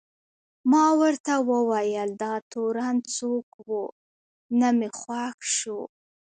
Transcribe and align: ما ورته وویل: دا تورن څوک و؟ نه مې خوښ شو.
ما 0.71 0.85
ورته 1.01 1.33
وویل: 1.49 2.09
دا 2.21 2.33
تورن 2.51 2.97
څوک 3.15 3.47
و؟ 3.67 3.71
نه 4.59 4.69
مې 4.77 4.89
خوښ 4.99 5.37
شو. 5.57 5.79